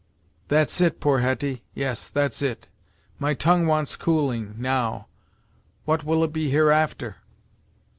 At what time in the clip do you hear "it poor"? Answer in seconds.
0.81-1.19